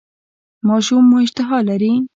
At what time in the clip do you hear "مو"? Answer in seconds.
1.09-1.17